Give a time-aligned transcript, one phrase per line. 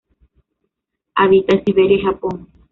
[1.13, 2.47] Habita en Siberia y Japón.